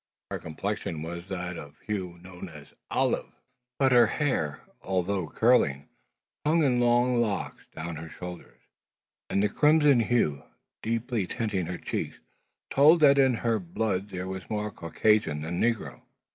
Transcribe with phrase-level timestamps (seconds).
[0.31, 3.31] Her complexion was of that hue known as olive;
[3.77, 5.89] but her hair, although curling,
[6.43, 8.59] hung in long locks down over her shoulders;
[9.29, 10.41] and the crimson hue
[10.81, 12.17] deeply tinting her cheeks
[12.71, 16.01] told that in her blood there was more Caucasian than negro.